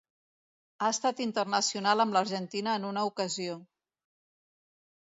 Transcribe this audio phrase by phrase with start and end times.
[0.79, 3.61] Ha estat internacional amb l'Argentina en una ocasió.